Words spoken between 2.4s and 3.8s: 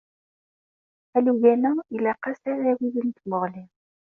uɛawed n tmuɣli.